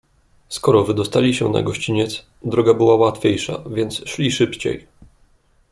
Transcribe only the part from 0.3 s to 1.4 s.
"Skoro wydostali